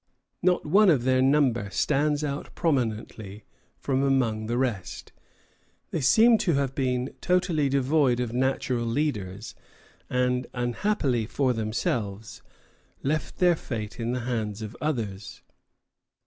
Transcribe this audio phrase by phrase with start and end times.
[0.41, 3.43] Not one of their number stands out prominently
[3.77, 5.11] from among the rest.
[5.91, 9.53] They seem to have been totally devoid of natural leaders,
[10.09, 12.41] and, unhappily for themselves,
[13.03, 15.43] left their fate in the hands of others.